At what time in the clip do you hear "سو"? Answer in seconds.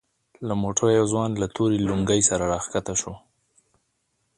3.01-3.13